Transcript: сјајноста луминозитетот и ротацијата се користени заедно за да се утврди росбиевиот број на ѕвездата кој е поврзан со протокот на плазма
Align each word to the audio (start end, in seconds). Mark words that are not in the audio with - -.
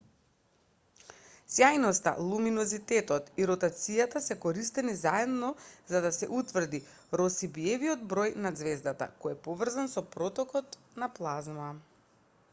сјајноста 1.55 2.11
луминозитетот 2.29 3.27
и 3.41 3.45
ротацијата 3.49 4.21
се 4.27 4.37
користени 4.45 4.95
заедно 5.01 5.49
за 5.93 6.01
да 6.05 6.11
се 6.17 6.29
утврди 6.39 6.79
росбиевиот 7.21 8.07
број 8.15 8.33
на 8.47 8.53
ѕвездата 8.63 9.09
кој 9.25 9.35
е 9.35 9.39
поврзан 9.49 9.93
со 9.97 10.05
протокот 10.17 10.81
на 11.03 11.11
плазма 11.21 11.69